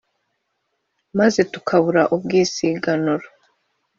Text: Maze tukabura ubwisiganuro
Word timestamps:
Maze 1.17 1.39
tukabura 1.51 2.03
ubwisiganuro 2.15 3.27